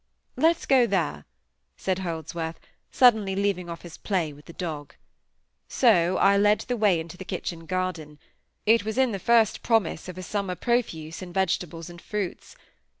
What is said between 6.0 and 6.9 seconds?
I led the